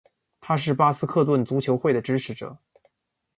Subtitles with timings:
[0.39, 2.57] 他是巴克斯顿足球会的支持者。